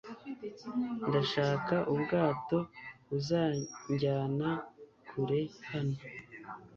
[1.07, 2.57] Ndashaka ubwato
[3.07, 4.49] buzanjyana
[5.07, 5.39] kure
[5.71, 5.97] hano